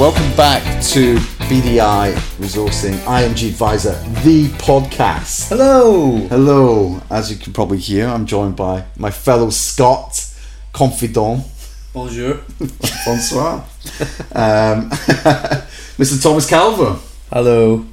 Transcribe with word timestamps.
Welcome 0.00 0.34
back 0.34 0.62
to 0.94 1.16
BDI 1.50 2.14
Resourcing 2.38 2.94
IMG 3.04 3.48
Advisor, 3.48 3.92
the 4.24 4.46
podcast. 4.56 5.50
Hello. 5.50 6.16
Hello, 6.28 7.02
as 7.10 7.30
you 7.30 7.36
can 7.36 7.52
probably 7.52 7.76
hear, 7.76 8.06
I'm 8.08 8.24
joined 8.24 8.56
by 8.56 8.84
my 8.96 9.10
fellow 9.10 9.50
Scot, 9.50 10.26
confidant, 10.72 11.44
Bonjour. 11.92 12.40
Bonsoir, 13.04 13.62
um, 14.32 14.88
Mr. 16.00 16.22
Thomas 16.22 16.48
Calver. 16.50 16.98
Hello. 17.30 17.84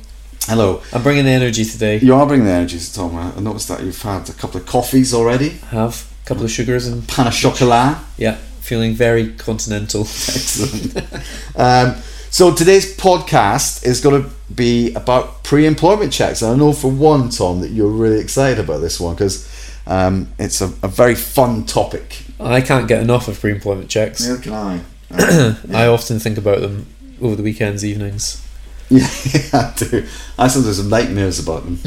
Hello. 0.45 0.81
I'm 0.93 1.03
bringing 1.03 1.25
the 1.25 1.31
energy 1.31 1.65
today. 1.65 1.99
You 1.99 2.15
are 2.15 2.25
bringing 2.25 2.45
the 2.45 2.53
energy 2.53 2.79
to 2.79 2.93
Tom. 2.93 3.17
I 3.17 3.37
noticed 3.41 3.67
that 3.67 3.83
you've 3.83 4.01
had 4.01 4.29
a 4.29 4.33
couple 4.33 4.61
of 4.61 4.65
coffees 4.65 5.13
already, 5.13 5.49
Have 5.71 6.09
a 6.23 6.25
couple 6.25 6.45
of 6.45 6.51
sugars 6.51 6.87
and 6.87 7.05
pan 7.05 7.27
au 7.27 7.31
chocolat. 7.31 7.97
yeah, 8.17 8.37
feeling 8.67 8.93
very 8.93 9.33
continental. 9.33 10.01
Excellent. 10.05 10.97
um, 11.55 11.95
so 12.29 12.53
today's 12.53 12.97
podcast 12.97 13.85
is 13.85 14.01
going 14.01 14.21
to 14.21 14.29
be 14.53 14.93
about 14.93 15.43
pre-employment 15.43 16.11
checks, 16.11 16.41
and 16.41 16.51
I 16.51 16.55
know 16.55 16.73
for 16.73 16.91
one, 16.91 17.29
Tom, 17.29 17.61
that 17.61 17.69
you're 17.71 17.89
really 17.89 18.19
excited 18.19 18.59
about 18.63 18.79
this 18.79 18.99
one 18.99 19.15
because 19.15 19.47
um, 19.87 20.27
it's 20.37 20.59
a, 20.59 20.65
a 20.83 20.89
very 20.89 21.15
fun 21.15 21.65
topic. 21.65 22.23
I 22.39 22.59
can't 22.59 22.87
get 22.87 23.01
enough 23.01 23.29
of 23.29 23.39
pre-employment 23.39 23.89
checks. 23.89 24.27
Neither 24.27 24.41
can 24.41 24.53
I. 24.53 24.81
Uh, 25.09 25.55
I 25.73 25.87
often 25.87 26.19
think 26.19 26.37
about 26.37 26.59
them 26.59 26.85
over 27.21 27.37
the 27.37 27.43
weekends, 27.43 27.85
evenings. 27.85 28.45
yeah, 28.89 29.07
I 29.53 29.73
do. 29.77 30.05
I 30.37 30.49
sometimes 30.49 30.79
have 30.79 30.87
nightmares 30.87 31.39
about 31.39 31.63
them. 31.63 31.79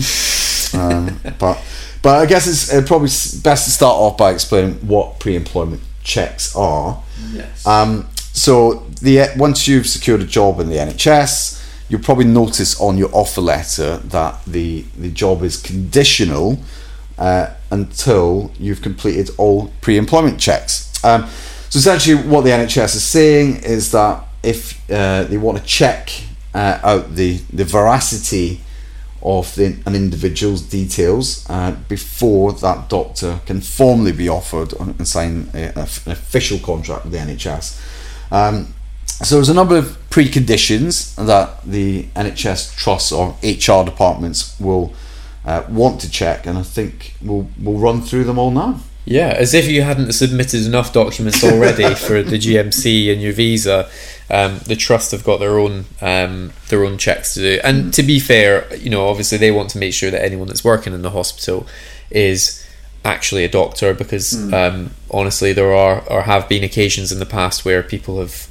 um, 0.80 1.20
but 1.38 1.62
but 2.00 2.18
I 2.18 2.24
guess 2.24 2.46
it's 2.46 2.88
probably 2.88 3.08
best 3.42 3.66
to 3.66 3.70
start 3.70 3.94
off 3.94 4.16
by 4.16 4.30
explaining 4.30 4.76
what 4.76 5.20
pre-employment 5.20 5.82
checks 6.10 6.56
are. 6.56 7.02
Yes. 7.32 7.66
Um, 7.66 8.08
so 8.32 8.86
the 9.00 9.28
once 9.36 9.68
you've 9.68 9.86
secured 9.86 10.20
a 10.20 10.26
job 10.26 10.60
in 10.60 10.68
the 10.68 10.76
NHS, 10.76 11.60
you'll 11.88 12.02
probably 12.02 12.24
notice 12.24 12.80
on 12.80 12.98
your 12.98 13.10
offer 13.12 13.40
letter 13.40 13.98
that 13.98 14.44
the 14.46 14.84
the 14.98 15.10
job 15.10 15.42
is 15.42 15.56
conditional 15.56 16.58
uh, 17.18 17.46
until 17.70 18.50
you've 18.58 18.82
completed 18.82 19.30
all 19.38 19.72
pre-employment 19.80 20.40
checks. 20.40 20.72
Um, 21.04 21.28
so 21.68 21.78
essentially, 21.78 22.16
what 22.28 22.42
the 22.44 22.50
NHS 22.50 22.96
is 22.96 23.04
saying 23.04 23.62
is 23.62 23.92
that 23.92 24.24
if 24.42 24.90
uh, 24.90 25.24
they 25.24 25.36
want 25.36 25.58
to 25.58 25.64
check 25.64 26.10
uh, 26.54 26.80
out 26.82 27.14
the 27.14 27.38
the 27.52 27.64
veracity 27.64 28.60
of 29.22 29.54
the, 29.54 29.76
an 29.86 29.94
individual's 29.94 30.62
details 30.62 31.48
uh, 31.50 31.76
before 31.88 32.52
that 32.52 32.88
doctor 32.88 33.40
can 33.46 33.60
formally 33.60 34.12
be 34.12 34.28
offered 34.28 34.72
and 34.74 35.06
sign 35.06 35.50
a, 35.54 35.72
an 35.76 36.12
official 36.12 36.58
contract 36.58 37.04
with 37.04 37.12
the 37.12 37.18
NHS. 37.18 37.80
Um, 38.32 38.74
so 39.06 39.34
there's 39.34 39.50
a 39.50 39.54
number 39.54 39.76
of 39.76 39.98
preconditions 40.08 41.14
that 41.16 41.62
the 41.64 42.04
NHS 42.16 42.76
trusts 42.76 43.12
or 43.12 43.36
HR 43.42 43.84
departments 43.84 44.58
will 44.58 44.94
uh, 45.44 45.64
want 45.68 46.00
to 46.00 46.10
check, 46.10 46.46
and 46.46 46.58
I 46.58 46.62
think 46.62 47.14
we'll 47.20 47.48
we'll 47.60 47.78
run 47.78 48.00
through 48.02 48.24
them 48.24 48.38
all 48.38 48.50
now. 48.50 48.80
Yeah, 49.04 49.34
as 49.36 49.54
if 49.54 49.68
you 49.68 49.82
hadn't 49.82 50.12
submitted 50.12 50.66
enough 50.66 50.92
documents 50.92 51.42
already 51.42 51.94
for 52.06 52.22
the 52.22 52.38
GMC 52.38 53.12
and 53.12 53.20
your 53.20 53.32
visa. 53.32 53.90
Um, 54.30 54.60
the 54.60 54.76
trust 54.76 55.10
have 55.10 55.24
got 55.24 55.40
their 55.40 55.58
own 55.58 55.86
um, 56.00 56.52
their 56.68 56.84
own 56.84 56.98
checks 56.98 57.34
to 57.34 57.40
do, 57.40 57.60
and 57.64 57.92
to 57.94 58.02
be 58.02 58.20
fair, 58.20 58.72
you 58.76 58.88
know, 58.88 59.08
obviously 59.08 59.38
they 59.38 59.50
want 59.50 59.70
to 59.70 59.78
make 59.78 59.92
sure 59.92 60.10
that 60.10 60.24
anyone 60.24 60.46
that's 60.46 60.64
working 60.64 60.92
in 60.92 61.02
the 61.02 61.10
hospital 61.10 61.66
is 62.10 62.64
actually 63.04 63.44
a 63.44 63.48
doctor, 63.48 63.92
because 63.92 64.52
um, 64.52 64.90
honestly, 65.10 65.52
there 65.52 65.74
are 65.74 66.02
or 66.08 66.22
have 66.22 66.48
been 66.48 66.62
occasions 66.62 67.10
in 67.10 67.18
the 67.18 67.26
past 67.26 67.64
where 67.64 67.82
people 67.82 68.20
have 68.20 68.48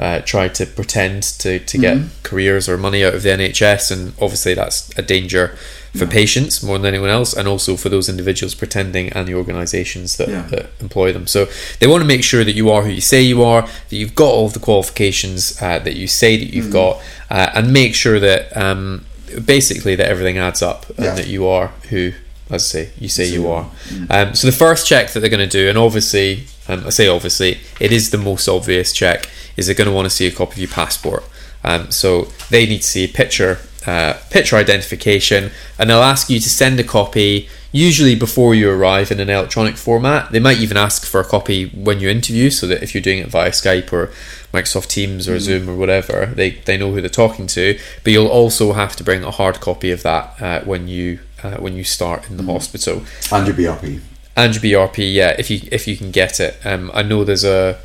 uh, 0.00 0.20
tried 0.20 0.54
to 0.56 0.66
pretend 0.66 1.22
to 1.22 1.58
to 1.60 1.78
get 1.78 1.98
careers 2.24 2.68
or 2.68 2.76
money 2.76 3.04
out 3.04 3.14
of 3.14 3.22
the 3.22 3.28
NHS, 3.28 3.92
and 3.92 4.12
obviously 4.20 4.54
that's 4.54 4.90
a 4.98 5.02
danger 5.02 5.56
for 5.96 6.06
patients 6.06 6.62
more 6.62 6.78
than 6.78 6.86
anyone 6.86 7.10
else, 7.10 7.32
and 7.34 7.48
also 7.48 7.76
for 7.76 7.88
those 7.88 8.08
individuals 8.08 8.54
pretending 8.54 9.08
and 9.12 9.26
the 9.26 9.34
organisations 9.34 10.16
that, 10.18 10.28
Yeah. 10.28 10.42
that 10.50 10.70
employ 10.80 11.12
them. 11.12 11.26
So 11.26 11.48
they 11.80 11.86
want 11.86 12.00
to 12.02 12.06
make 12.06 12.22
sure 12.22 12.44
that 12.44 12.54
you 12.54 12.70
are 12.70 12.82
who 12.84 12.90
you 12.90 13.00
say 13.00 13.20
you 13.22 13.42
are, 13.42 13.62
that 13.62 13.96
you've 13.96 14.14
got 14.14 14.28
all 14.30 14.48
the 14.48 14.60
qualifications 14.60 15.60
uh, 15.60 15.78
that 15.80 15.96
you 15.96 16.06
say 16.06 16.36
that 16.36 16.54
you've 16.54 16.70
got, 16.72 17.00
uh, 17.30 17.50
and 17.54 17.72
make 17.72 17.94
sure 17.94 18.20
that 18.20 18.56
um, 18.56 19.04
basically 19.44 19.94
that 19.96 20.08
everything 20.08 20.38
adds 20.38 20.62
up 20.62 20.88
and 20.90 21.04
Yeah. 21.06 21.14
that 21.14 21.26
you 21.26 21.46
are 21.46 21.68
who, 21.90 22.12
Let's 22.48 22.64
say, 22.64 22.88
you 22.98 23.08
say 23.08 23.26
you 23.26 23.46
are. 23.48 23.70
Um, 24.10 24.34
so 24.34 24.48
the 24.48 24.52
first 24.52 24.84
check 24.84 25.12
that 25.12 25.20
they're 25.20 25.30
going 25.30 25.48
to 25.48 25.58
do, 25.62 25.68
and 25.68 25.78
obviously, 25.78 26.46
um, 26.66 26.82
I 26.84 26.90
say 26.90 27.06
obviously, 27.06 27.58
it 27.78 27.92
is 27.92 28.10
the 28.10 28.18
most 28.18 28.48
obvious 28.48 28.92
check, 28.92 29.28
is 29.56 29.66
they're 29.66 29.74
going 29.76 29.86
to 29.86 29.94
want 29.94 30.06
to 30.06 30.10
see 30.10 30.26
a 30.26 30.32
copy 30.32 30.54
of 30.54 30.58
your 30.58 30.68
passport. 30.68 31.22
Um, 31.62 31.92
so 31.92 32.26
they 32.50 32.66
need 32.66 32.78
to 32.78 32.88
see 32.88 33.04
a 33.04 33.08
picture, 33.08 33.60
uh, 33.90 34.12
picture 34.36 34.56
identification, 34.64 35.42
and 35.78 35.84
they'll 35.88 36.10
ask 36.14 36.24
you 36.32 36.38
to 36.40 36.50
send 36.62 36.78
a 36.80 36.84
copy. 36.98 37.48
Usually 37.72 38.16
before 38.26 38.52
you 38.60 38.66
arrive 38.76 39.08
in 39.14 39.20
an 39.20 39.30
electronic 39.30 39.76
format, 39.76 40.22
they 40.32 40.40
might 40.40 40.58
even 40.64 40.76
ask 40.76 40.98
for 41.12 41.20
a 41.20 41.24
copy 41.36 41.58
when 41.88 42.00
you 42.00 42.08
interview, 42.18 42.50
so 42.50 42.66
that 42.66 42.82
if 42.84 42.88
you're 42.94 43.06
doing 43.10 43.20
it 43.24 43.28
via 43.36 43.50
Skype 43.50 43.92
or 43.92 44.04
Microsoft 44.52 44.88
Teams 44.88 45.28
or 45.28 45.38
Zoom 45.38 45.68
or 45.70 45.76
whatever, 45.76 46.16
they, 46.34 46.50
they 46.66 46.76
know 46.76 46.90
who 46.92 47.00
they're 47.00 47.08
talking 47.24 47.46
to. 47.58 47.78
But 48.02 48.12
you'll 48.12 48.26
also 48.40 48.72
have 48.72 48.96
to 48.96 49.04
bring 49.04 49.22
a 49.24 49.30
hard 49.30 49.60
copy 49.60 49.90
of 49.92 50.02
that 50.02 50.24
uh, 50.42 50.60
when 50.70 50.88
you 50.88 51.18
uh, 51.44 51.56
when 51.64 51.74
you 51.76 51.84
start 51.84 52.28
in 52.28 52.36
the 52.36 52.44
hospital 52.52 52.96
And 53.32 53.46
your 53.46 53.56
BRP. 53.56 54.00
and 54.36 54.50
your 54.54 54.62
BRP, 54.88 55.14
yeah, 55.20 55.32
if 55.38 55.48
you 55.50 55.58
if 55.70 55.86
you 55.88 55.96
can 55.96 56.10
get 56.10 56.40
it. 56.40 56.52
Um, 56.64 56.90
I 56.92 57.02
know 57.02 57.22
there's 57.24 57.44
a 57.44 57.78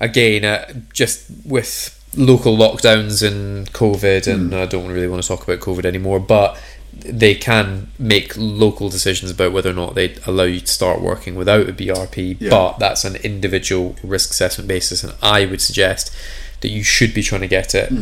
again 0.00 0.44
uh, 0.44 0.72
just 0.94 1.26
with 1.44 1.94
local 2.16 2.56
lockdowns 2.56 3.26
and 3.26 3.70
COVID, 3.72 4.26
and 4.32 4.54
I 4.54 4.66
don't 4.66 4.88
really 4.90 5.08
want 5.08 5.22
to 5.22 5.28
talk 5.28 5.42
about 5.42 5.60
COVID 5.60 5.84
anymore, 5.84 6.18
but 6.20 6.58
they 6.92 7.34
can 7.34 7.90
make 7.98 8.32
local 8.36 8.88
decisions 8.88 9.30
about 9.30 9.52
whether 9.52 9.70
or 9.70 9.74
not 9.74 9.94
they 9.94 10.16
allow 10.26 10.44
you 10.44 10.60
to 10.60 10.66
start 10.66 11.00
working 11.00 11.34
without 11.36 11.68
a 11.68 11.72
BRP, 11.72 12.36
Yeah. 12.40 12.50
but 12.50 12.78
that's 12.78 13.04
an 13.04 13.16
individual 13.16 13.94
risk 14.02 14.30
assessment 14.30 14.66
basis, 14.66 15.04
and 15.04 15.12
I 15.22 15.44
would 15.46 15.60
suggest 15.60 16.10
that 16.60 16.68
you 16.70 16.82
should 16.82 17.14
be 17.14 17.22
trying 17.22 17.42
to 17.42 17.46
get 17.46 17.74
it. 17.74 17.92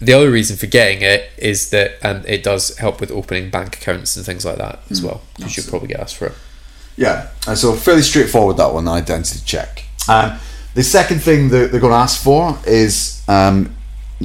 The 0.00 0.14
other 0.14 0.30
reason 0.30 0.56
for 0.56 0.66
getting 0.66 1.02
it 1.02 1.30
is 1.36 1.70
that 1.70 1.92
um, 2.02 2.22
it 2.26 2.42
does 2.42 2.76
help 2.78 3.00
with 3.00 3.10
opening 3.12 3.50
bank 3.50 3.76
accounts 3.76 4.16
and 4.16 4.24
things 4.26 4.44
like 4.44 4.56
that 4.58 4.80
as 4.90 5.00
well. 5.02 5.20
You 5.38 5.48
should 5.48 5.68
probably 5.68 5.88
get 5.88 6.00
asked 6.00 6.16
for 6.16 6.26
it. 6.26 6.32
Yeah, 6.96 7.28
and 7.46 7.56
so 7.58 7.74
fairly 7.74 8.02
straightforward 8.02 8.56
that 8.56 8.72
one, 8.72 8.84
the 8.86 8.92
identity 8.92 9.40
check. 9.44 9.84
Um, 10.08 10.38
the 10.74 10.82
second 10.82 11.20
thing 11.20 11.50
that 11.50 11.70
they're 11.70 11.80
going 11.80 11.92
to 11.92 11.98
ask 11.98 12.22
for 12.22 12.58
is 12.66 13.22
um, 13.28 13.74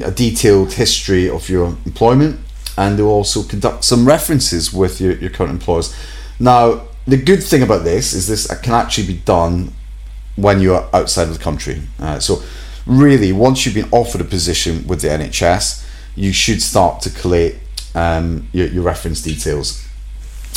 a 0.03 0.12
detailed 0.12 0.74
history 0.74 1.30
of 1.30 1.50
your 1.50 1.68
employment, 1.85 2.40
and 2.78 2.97
they'll 2.97 3.08
also 3.08 3.44
conduct 3.44 3.84
some 3.84 4.08
references 4.08 4.72
with 4.72 5.02
your, 5.02 5.13
your 5.18 5.30
current 5.30 5.52
employers. 5.52 5.96
Now, 6.40 6.88
the 7.06 7.18
good 7.18 7.44
thing 7.44 7.63
about 7.63 7.84
this 7.84 8.13
is 8.13 8.28
this 8.28 8.47
can 8.62 8.74
actually 8.74 9.08
be 9.08 9.19
done 9.19 9.74
when 10.35 10.62
you're 10.62 10.88
outside 10.94 11.28
of 11.28 11.38
the 11.38 11.44
country. 11.44 11.81
Uh, 12.00 12.19
so, 12.19 12.44
really, 12.85 13.31
once 13.31 13.66
you've 13.66 13.75
been 13.75 13.90
offered 13.91 14.22
a 14.22 14.25
position 14.25 14.85
with 14.88 15.02
the 15.02 15.08
NHS, 15.08 15.85
you 16.16 16.31
should 16.31 16.62
start 16.62 17.02
to 17.02 17.09
collate 17.09 17.56
um, 17.96 18.47
your, 18.53 18.68
your 18.68 18.84
reference 18.84 19.22
details. 19.22 19.87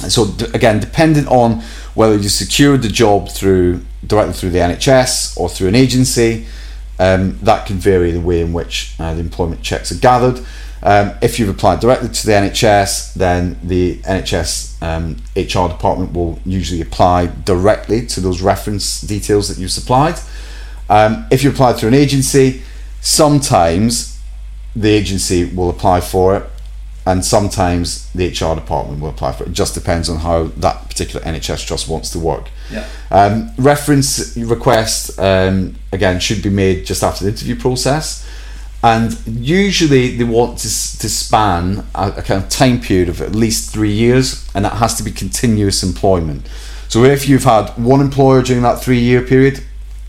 So 0.09 0.35
again, 0.55 0.81
dependent 0.81 1.29
on 1.29 1.63
whether 1.95 2.17
you 2.17 2.29
secured 2.29 2.83
the 2.83 2.89
job 2.89 3.29
through 3.29 3.85
directly 4.07 4.33
through 4.33 4.51
the 4.51 4.59
NHS 4.59 5.39
or 5.39 5.49
through 5.49 5.69
an 5.69 5.75
agency, 5.75 6.47
um, 6.99 7.39
that 7.43 7.67
can 7.67 7.77
vary 7.77 8.11
the 8.11 8.21
way 8.21 8.41
in 8.41 8.53
which 8.53 8.95
uh, 8.99 9.15
the 9.15 9.21
employment 9.21 9.63
checks 9.63 9.91
are 9.93 9.99
gathered. 9.99 10.45
Um, 10.83 11.13
if 11.21 11.39
you've 11.39 11.49
applied 11.49 11.81
directly 11.81 12.09
to 12.09 12.27
the 12.27 12.33
NHS, 12.33 13.15
then 13.15 13.59
the 13.63 13.97
NHS 13.99 14.83
um, 14.83 15.17
HR 15.37 15.71
department 15.71 16.13
will 16.13 16.39
usually 16.45 16.81
apply 16.81 17.27
directly 17.27 18.07
to 18.07 18.21
those 18.21 18.41
reference 18.41 19.01
details 19.03 19.49
that 19.49 19.59
you've 19.59 19.71
supplied. 19.71 20.19
Um, 20.89 21.27
if 21.31 21.45
you 21.45 21.51
applied 21.51 21.77
through 21.77 21.89
an 21.89 21.95
agency, 21.95 22.63
sometimes 23.01 24.19
the 24.75 24.91
agency 24.91 25.45
will 25.45 25.69
apply 25.69 26.01
for 26.01 26.37
it 26.37 26.50
and 27.11 27.25
sometimes 27.25 28.09
the 28.13 28.29
HR 28.29 28.55
department 28.55 29.01
will 29.01 29.09
apply 29.09 29.33
for 29.33 29.43
it. 29.43 29.49
It 29.49 29.53
just 29.53 29.75
depends 29.75 30.09
on 30.09 30.19
how 30.19 30.45
that 30.59 30.89
particular 30.89 31.21
NHS 31.27 31.67
trust 31.67 31.89
wants 31.89 32.11
to 32.11 32.21
work. 32.21 32.51
Yeah. 32.71 32.87
Um, 33.11 33.51
reference 33.59 34.37
request 34.37 35.19
um, 35.19 35.75
again 35.91 36.21
should 36.21 36.41
be 36.41 36.51
made 36.51 36.87
just 36.87 37.03
after 37.03 37.25
the 37.25 37.31
interview 37.31 37.57
process, 37.57 38.25
and 38.85 39.19
usually 39.27 40.17
they 40.17 40.23
want 40.23 40.59
to, 40.59 40.69
to 40.69 41.09
span 41.09 41.85
a, 41.97 42.13
a 42.19 42.23
kind 42.23 42.45
of 42.45 42.49
time 42.49 42.81
period 42.81 43.09
of 43.09 43.21
at 43.21 43.35
least 43.35 43.73
three 43.73 43.93
years, 43.93 44.49
and 44.55 44.65
that 44.65 44.75
has 44.75 44.95
to 44.95 45.03
be 45.03 45.11
continuous 45.11 45.83
employment. 45.83 46.49
So 46.89 47.03
if 47.03 47.29
you've 47.29 47.45
had 47.45 47.71
one 47.71 48.01
employer 48.01 48.43
during 48.43 48.63
that 48.63 48.81
three 48.81 49.01
year 49.01 49.23
period, 49.23 49.65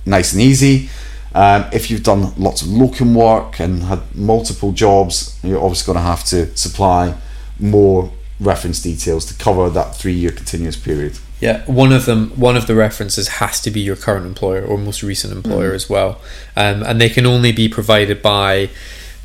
nice 0.05 0.33
and 0.33 0.41
easy. 0.41 0.89
Um, 1.33 1.65
if 1.71 1.89
you've 1.89 2.03
done 2.03 2.33
lots 2.37 2.61
of 2.61 2.67
locum 2.67 3.15
work 3.15 3.59
and 3.59 3.83
had 3.83 4.15
multiple 4.15 4.71
jobs, 4.73 5.39
you're 5.43 5.61
obviously 5.61 5.93
going 5.93 6.03
to 6.03 6.09
have 6.09 6.23
to 6.25 6.55
supply 6.57 7.15
more 7.59 8.11
reference 8.39 8.81
details 8.81 9.25
to 9.25 9.33
cover 9.35 9.69
that 9.69 9.95
three 9.95 10.13
year 10.13 10.31
continuous 10.31 10.75
period. 10.75 11.19
Yeah, 11.39 11.63
one 11.65 11.91
of 11.91 12.05
them, 12.05 12.31
one 12.31 12.55
of 12.55 12.67
the 12.67 12.75
references 12.75 13.27
has 13.27 13.59
to 13.61 13.71
be 13.71 13.79
your 13.79 13.95
current 13.95 14.25
employer 14.27 14.63
or 14.63 14.77
most 14.77 15.01
recent 15.01 15.33
employer 15.33 15.73
as 15.73 15.89
well, 15.89 16.21
um, 16.55 16.83
and 16.83 17.01
they 17.01 17.09
can 17.09 17.25
only 17.25 17.51
be 17.51 17.67
provided 17.67 18.21
by 18.21 18.69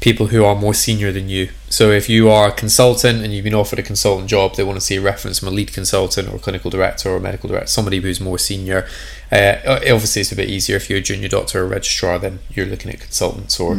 people 0.01 0.29
who 0.29 0.45
are 0.45 0.55
more 0.55 0.75
senior 0.75 1.11
than 1.11 1.29
you. 1.29 1.49
So 1.69 1.91
if 1.91 2.09
you 2.09 2.29
are 2.29 2.49
a 2.49 2.53
consultant 2.53 3.25
and 3.25 3.33
you've 3.33 3.45
been 3.45 3.55
offered 3.55 3.79
a 3.79 3.83
consultant 3.83 4.29
job, 4.29 4.55
they 4.55 4.63
want 4.63 4.77
to 4.77 4.85
see 4.85 4.97
a 4.97 5.01
reference 5.01 5.39
from 5.39 5.49
a 5.49 5.51
lead 5.51 5.73
consultant 5.73 6.29
or 6.33 6.39
clinical 6.39 6.71
director 6.71 7.11
or 7.11 7.21
medical 7.21 7.49
director, 7.49 7.69
somebody 7.69 8.01
who's 8.01 8.21
more 8.21 8.39
senior. 8.39 8.87
Uh, 9.33 9.57
obviously, 9.67 10.21
it's 10.21 10.33
a 10.33 10.37
bit 10.37 10.49
easier 10.49 10.77
if 10.77 10.91
you're 10.91 10.99
a 10.99 11.03
junior 11.03 11.29
doctor 11.29 11.63
or 11.63 11.67
registrar, 11.67 12.19
then 12.19 12.41
you're 12.51 12.67
looking 12.67 12.93
at 12.93 13.01
consultants 13.01 13.59
or 13.59 13.75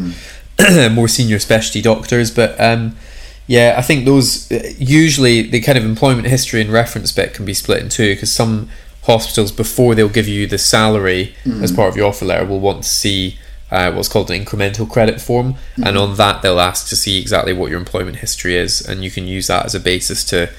more 0.91 1.07
senior 1.07 1.39
specialty 1.39 1.81
doctors. 1.81 2.31
But 2.31 2.59
um, 2.59 2.97
yeah, 3.45 3.75
I 3.77 3.81
think 3.81 4.05
those 4.05 4.51
usually 4.79 5.43
the 5.43 5.61
kind 5.61 5.77
of 5.77 5.85
employment 5.85 6.27
history 6.27 6.61
and 6.61 6.71
reference 6.71 7.11
bit 7.11 7.33
can 7.33 7.45
be 7.45 7.53
split 7.53 7.81
in 7.81 7.89
two 7.89 8.15
because 8.15 8.31
some 8.31 8.69
hospitals 9.03 9.53
before 9.53 9.95
they'll 9.95 10.09
give 10.09 10.27
you 10.27 10.45
the 10.47 10.57
salary 10.57 11.33
as 11.63 11.71
part 11.71 11.89
of 11.89 11.95
your 11.95 12.07
offer 12.07 12.25
letter 12.25 12.45
will 12.45 12.59
want 12.59 12.83
to 12.83 12.89
see 12.89 13.37
uh, 13.71 13.91
what's 13.91 14.07
called 14.07 14.31
an 14.31 14.43
incremental 14.43 14.89
credit 14.89 15.19
form, 15.21 15.55
and 15.83 15.97
on 15.97 16.15
that 16.17 16.41
they'll 16.41 16.59
ask 16.59 16.87
to 16.89 16.95
see 16.95 17.19
exactly 17.19 17.53
what 17.53 17.69
your 17.69 17.79
employment 17.79 18.17
history 18.17 18.55
is, 18.55 18.81
and 18.81 19.03
you 19.03 19.11
can 19.11 19.27
use 19.27 19.47
that 19.47 19.65
as 19.65 19.75
a 19.75 19.79
basis 19.79 20.23
to 20.25 20.49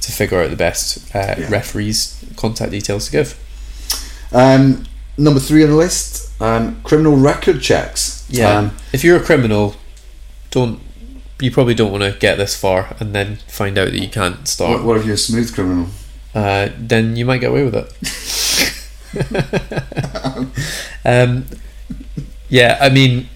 to 0.00 0.12
figure 0.12 0.40
out 0.42 0.50
the 0.50 0.56
best 0.56 1.14
uh, 1.14 1.34
Yeah. 1.38 1.48
referees 1.50 2.24
contact 2.36 2.70
details 2.70 3.06
to 3.06 3.12
give. 3.12 3.36
Um, 4.32 4.84
number 5.16 5.40
three 5.40 5.64
on 5.64 5.70
the 5.70 5.76
list 5.76 6.30
um, 6.40 6.80
criminal 6.84 7.16
record 7.16 7.60
checks. 7.60 8.24
Um, 8.40 8.76
if 8.92 9.02
you're 9.02 9.16
a 9.16 9.22
criminal, 9.24 9.74
don't 10.50 10.80
you 11.40 11.50
probably 11.50 11.74
don't 11.74 11.90
want 11.92 12.02
to 12.04 12.16
get 12.18 12.36
this 12.36 12.56
far 12.56 12.94
and 13.00 13.14
then 13.14 13.36
find 13.48 13.78
out 13.78 13.86
that 13.92 13.98
you 13.98 14.08
can't 14.08 14.46
start. 14.46 14.78
what, 14.78 14.84
what 14.84 14.96
if 14.98 15.04
you're 15.04 15.14
a 15.14 15.18
smooth 15.18 15.52
criminal? 15.54 15.86
uh, 16.34 16.68
then 16.78 17.16
you 17.16 17.24
might 17.24 17.38
get 17.38 17.50
away 17.50 17.64
with 17.64 17.74
it. 17.74 17.92
um, 21.04 21.46
yeah, 22.48 22.78
I 22.80 22.88
mean, 22.90 23.28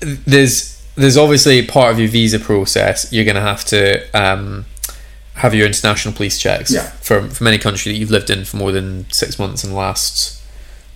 there's 0.00 0.74
there's 0.96 1.16
obviously 1.16 1.64
part 1.64 1.92
of 1.92 1.98
your 1.98 2.08
visa 2.08 2.38
process. 2.38 3.12
You're 3.12 3.24
going 3.24 3.36
to 3.36 3.40
have 3.40 3.64
to 3.66 4.08
um, 4.20 4.66
have 5.34 5.54
your 5.54 5.66
international 5.66 6.12
police 6.14 6.38
checks 6.38 6.72
Yeah. 6.72 6.88
from 7.00 7.30
from 7.30 7.46
any 7.46 7.58
country 7.58 7.92
that 7.92 7.98
you've 7.98 8.10
lived 8.10 8.30
in 8.30 8.44
for 8.44 8.56
more 8.56 8.72
than 8.72 9.06
six 9.12 9.38
months 9.38 9.62
in 9.64 9.70
the 9.70 9.76
last 9.76 10.42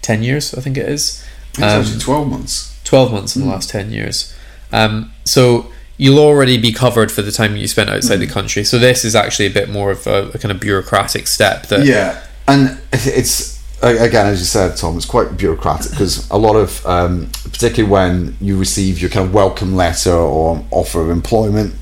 ten 0.03 0.23
years. 0.23 0.55
I 0.55 0.61
think 0.61 0.77
it 0.77 0.89
is. 0.89 1.25
It's 1.53 1.59
Um, 1.63 1.83
actually 1.83 2.01
12 2.01 2.29
months. 2.29 2.69
12 2.85 3.13
months 3.13 3.37
in 3.37 3.43
the 3.43 3.49
last 3.49 3.69
10 3.71 3.93
years. 3.93 4.35
Um, 4.73 5.13
so 5.25 5.71
you'll 5.99 6.19
already 6.19 6.57
be 6.59 6.73
covered 6.73 7.13
for 7.13 7.23
the 7.23 7.31
time 7.31 7.57
you 7.57 7.69
spent 7.69 7.89
outside 7.91 8.17
the 8.17 8.27
country. 8.27 8.65
So 8.65 8.79
this 8.79 9.05
is 9.05 9.15
actually 9.15 9.47
a 9.47 9.51
bit 9.51 9.69
more 9.69 9.91
of 9.91 10.07
a, 10.07 10.31
a 10.35 10.39
kind 10.39 10.51
of 10.51 10.59
bureaucratic 10.61 11.27
step 11.29 11.67
that 11.69 11.85
Yeah, 11.87 12.23
and 12.49 12.79
it's 12.93 13.62
again, 13.83 14.27
as 14.27 14.39
you 14.39 14.45
said, 14.45 14.77
Tom, 14.77 14.97
it's 14.97 15.07
quite 15.07 15.37
bureaucratic 15.37 15.91
because 15.91 16.29
a 16.31 16.39
lot 16.39 16.55
of, 16.55 16.85
um, 16.87 17.31
particularly 17.45 17.91
when 17.91 18.37
you 18.41 18.57
receive 18.57 19.01
your 19.01 19.11
kind 19.11 19.27
of 19.27 19.35
welcome 19.35 19.75
letter 19.75 20.13
or 20.13 20.65
offer 20.71 21.03
of 21.03 21.11
employment 21.11 21.75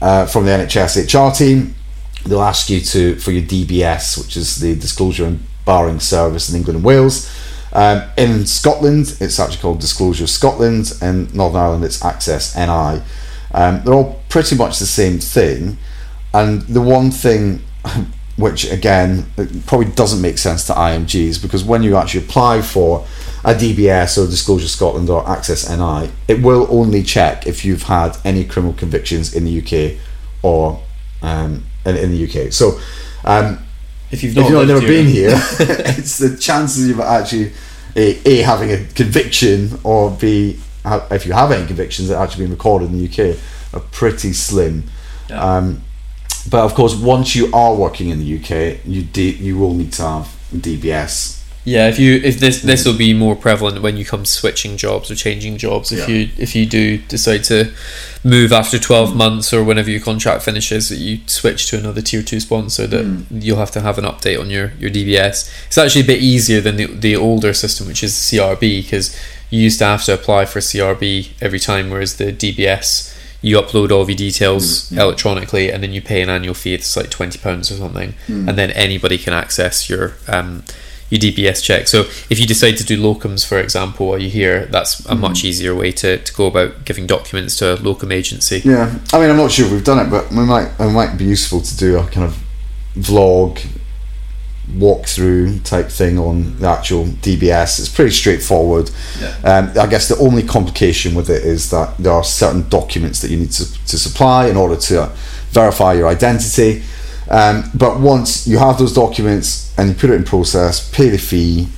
uh, 0.00 0.26
from 0.26 0.44
the 0.44 0.50
NHS 0.50 1.06
HR 1.06 1.34
team, 1.34 1.74
they'll 2.26 2.42
ask 2.42 2.68
you 2.68 2.80
to 2.80 3.16
for 3.16 3.32
your 3.32 3.42
DBS, 3.42 4.22
which 4.22 4.36
is 4.36 4.56
the 4.56 4.74
Disclosure 4.74 5.24
and 5.24 5.40
Barring 5.64 6.00
Service 6.00 6.50
in 6.50 6.56
England 6.56 6.76
and 6.76 6.84
Wales. 6.84 7.30
Um, 7.72 8.02
in 8.16 8.46
Scotland, 8.46 9.16
it's 9.20 9.38
actually 9.38 9.58
called 9.58 9.80
Disclosure 9.80 10.26
Scotland, 10.26 10.92
and 11.00 11.34
Northern 11.34 11.60
Ireland, 11.60 11.84
it's 11.84 12.04
Access 12.04 12.56
NI. 12.56 13.02
Um, 13.52 13.82
they're 13.84 13.94
all 13.94 14.20
pretty 14.28 14.56
much 14.56 14.78
the 14.78 14.86
same 14.86 15.18
thing, 15.18 15.78
and 16.34 16.62
the 16.62 16.82
one 16.82 17.10
thing 17.10 17.62
which 18.38 18.70
again 18.70 19.26
probably 19.66 19.90
doesn't 19.92 20.22
make 20.22 20.38
sense 20.38 20.64
to 20.68 20.72
IMGs 20.72 21.42
because 21.42 21.64
when 21.64 21.82
you 21.82 21.96
actually 21.96 22.24
apply 22.24 22.62
for 22.62 23.04
a 23.44 23.52
DBS 23.52 24.16
or 24.16 24.30
Disclosure 24.30 24.68
Scotland 24.68 25.10
or 25.10 25.28
Access 25.28 25.68
NI, 25.68 26.10
it 26.28 26.40
will 26.40 26.66
only 26.70 27.02
check 27.02 27.46
if 27.48 27.64
you've 27.64 27.82
had 27.82 28.16
any 28.24 28.44
criminal 28.44 28.74
convictions 28.74 29.34
in 29.34 29.44
the 29.44 29.60
UK 29.60 30.00
or 30.42 30.80
um, 31.20 31.64
in, 31.84 31.96
in 31.96 32.12
the 32.12 32.24
UK. 32.24 32.52
So 32.52 32.78
um, 33.24 33.58
if 34.12 34.22
you've 34.22 34.36
if 34.36 34.44
not, 34.44 34.50
you've 34.50 34.68
lived 34.68 34.68
never 34.68 34.80
here- 34.80 35.02
been 35.02 35.06
here, 35.06 35.30
it's 35.98 36.18
the 36.18 36.36
chances 36.36 36.90
of 36.90 37.00
actually 37.00 37.52
a, 37.96 38.28
a 38.28 38.42
having 38.42 38.70
a 38.70 38.84
conviction 38.94 39.80
or 39.82 40.10
b 40.12 40.60
if 41.10 41.26
you 41.26 41.32
have 41.32 41.50
any 41.50 41.66
convictions 41.66 42.08
that 42.08 42.18
actually 42.18 42.44
being 42.44 42.52
recorded 42.52 42.90
in 42.90 42.98
the 42.98 43.04
UK 43.04 43.36
are 43.74 43.80
pretty 43.90 44.32
slim. 44.32 44.84
Yeah. 45.28 45.42
Um, 45.42 45.82
but 46.50 46.64
of 46.64 46.74
course, 46.74 46.94
once 46.94 47.34
you 47.34 47.50
are 47.52 47.74
working 47.74 48.08
in 48.10 48.18
the 48.18 48.38
UK, 48.38 48.80
you 48.84 49.02
de- 49.02 49.36
you 49.36 49.58
will 49.58 49.74
need 49.74 49.92
to 49.94 50.02
have 50.02 50.26
DBS. 50.54 51.38
Yeah, 51.64 51.88
if 51.88 51.98
you 51.98 52.14
if 52.24 52.40
this 52.40 52.62
this 52.62 52.82
mm. 52.82 52.86
will 52.86 52.98
be 52.98 53.12
more 53.12 53.36
prevalent 53.36 53.82
when 53.82 53.98
you 53.98 54.04
come 54.04 54.24
switching 54.24 54.78
jobs 54.78 55.10
or 55.10 55.14
changing 55.14 55.58
jobs. 55.58 55.92
If 55.92 56.08
Yeah. 56.08 56.14
you 56.14 56.28
if 56.38 56.54
you 56.54 56.64
do 56.64 56.96
decide 56.96 57.44
to 57.44 57.70
move 58.24 58.52
after 58.52 58.78
twelve 58.78 59.14
months 59.14 59.52
or 59.52 59.62
whenever 59.62 59.90
your 59.90 60.00
contract 60.00 60.42
finishes, 60.42 60.88
that 60.88 60.96
you 60.96 61.18
switch 61.26 61.68
to 61.68 61.78
another 61.78 62.00
tier 62.00 62.22
two 62.22 62.40
sponsor, 62.40 62.86
that 62.86 63.04
mm. 63.04 63.24
you'll 63.30 63.58
have 63.58 63.72
to 63.72 63.82
have 63.82 63.98
an 63.98 64.04
update 64.04 64.40
on 64.40 64.48
your 64.48 64.72
your 64.78 64.90
DBS. 64.90 65.50
It's 65.66 65.76
actually 65.76 66.02
a 66.02 66.06
bit 66.06 66.22
easier 66.22 66.62
than 66.62 66.76
the 66.76 66.86
the 66.86 67.16
older 67.16 67.52
system, 67.52 67.86
which 67.86 68.02
is 68.02 68.14
CRB, 68.14 68.84
because 68.84 69.14
you 69.50 69.60
used 69.60 69.78
to 69.80 69.84
have 69.84 70.04
to 70.04 70.14
apply 70.14 70.46
for 70.46 70.60
CRB 70.60 71.32
every 71.42 71.60
time, 71.60 71.90
whereas 71.90 72.16
the 72.16 72.32
DBS 72.32 73.14
you 73.40 73.56
upload 73.56 73.90
all 73.90 74.02
of 74.02 74.08
your 74.08 74.16
details 74.16 74.90
mm, 74.90 74.98
electronically 74.98 75.70
and 75.70 75.82
then 75.82 75.92
you 75.92 76.02
pay 76.02 76.22
an 76.22 76.28
annual 76.28 76.54
fee. 76.54 76.74
It's 76.74 76.96
like 76.96 77.10
twenty 77.10 77.38
pounds 77.38 77.70
or 77.70 77.76
something, 77.76 78.14
hmm. 78.26 78.48
and 78.48 78.58
then 78.58 78.70
anybody 78.72 79.18
can 79.18 79.32
access 79.32 79.88
your 79.88 80.14
um, 80.26 80.64
your 81.10 81.20
DBS 81.20 81.62
check. 81.62 81.88
So 81.88 82.00
if 82.28 82.38
you 82.38 82.46
decide 82.46 82.76
to 82.78 82.84
do 82.84 83.00
locums, 83.00 83.46
for 83.46 83.58
example, 83.58 84.08
while 84.08 84.18
you're 84.18 84.30
here, 84.30 84.66
that's 84.66 85.04
a 85.06 85.14
hmm. 85.14 85.20
much 85.20 85.44
easier 85.44 85.74
way 85.74 85.92
to, 85.92 86.18
to 86.18 86.34
go 86.34 86.46
about 86.46 86.84
giving 86.84 87.06
documents 87.06 87.56
to 87.58 87.74
a 87.74 87.76
locum 87.76 88.12
agency. 88.12 88.60
Yeah, 88.64 88.98
I 89.12 89.20
mean, 89.20 89.30
I'm 89.30 89.36
not 89.36 89.52
sure 89.52 89.66
if 89.66 89.72
we've 89.72 89.84
done 89.84 90.04
it, 90.06 90.10
but 90.10 90.30
we 90.30 90.44
might. 90.44 90.70
It 90.78 90.90
might 90.90 91.16
be 91.16 91.24
useful 91.24 91.60
to 91.60 91.76
do 91.76 91.98
a 91.98 92.06
kind 92.06 92.26
of 92.26 92.42
vlog 92.94 93.64
walkthrough 94.74 95.64
type 95.64 95.88
thing 95.88 96.18
on 96.18 96.58
the 96.58 96.68
actual 96.68 97.04
DBS. 97.04 97.78
It's 97.78 97.88
pretty 97.88 98.10
straightforward. 98.10 98.90
Um, 99.44 99.72
I 99.78 99.86
guess 99.86 100.08
the 100.08 100.16
only 100.18 100.42
complication 100.42 101.14
with 101.14 101.30
it 101.30 101.44
is 101.44 101.70
that 101.70 101.96
there 101.98 102.12
are 102.12 102.24
certain 102.24 102.68
documents 102.68 103.20
that 103.22 103.30
you 103.30 103.38
need 103.38 103.52
to, 103.52 103.86
to 103.86 103.98
supply 103.98 104.46
in 104.46 104.56
order 104.56 104.76
to 104.76 105.10
verify 105.50 105.94
your 105.94 106.08
identity. 106.08 106.82
Um, 107.30 107.64
but 107.74 108.00
once 108.00 108.46
you 108.46 108.58
have 108.58 108.78
those 108.78 108.94
documents 108.94 109.76
and 109.78 109.88
you 109.88 109.94
put 109.94 110.10
it 110.10 110.14
in 110.14 110.24
process, 110.24 110.88
pay 110.90 111.08
the 111.08 111.18
fee, 111.18 111.68